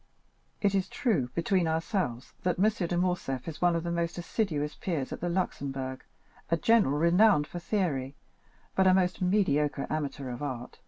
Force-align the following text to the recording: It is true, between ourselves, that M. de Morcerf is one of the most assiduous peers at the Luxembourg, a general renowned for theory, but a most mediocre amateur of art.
It 0.61 0.73
is 0.73 0.89
true, 0.89 1.29
between 1.35 1.67
ourselves, 1.67 2.33
that 2.41 2.57
M. 2.57 2.87
de 2.87 2.97
Morcerf 2.97 3.47
is 3.47 3.61
one 3.61 3.75
of 3.75 3.83
the 3.83 3.91
most 3.91 4.17
assiduous 4.17 4.73
peers 4.73 5.13
at 5.13 5.21
the 5.21 5.29
Luxembourg, 5.29 6.03
a 6.49 6.57
general 6.57 6.97
renowned 6.97 7.45
for 7.45 7.59
theory, 7.59 8.15
but 8.73 8.87
a 8.87 8.95
most 8.95 9.21
mediocre 9.21 9.85
amateur 9.91 10.31
of 10.31 10.41
art. 10.41 10.79